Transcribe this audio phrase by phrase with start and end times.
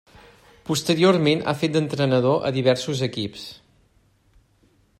[0.69, 3.47] Posteriorment ha fet d'entrenador a diversos equips.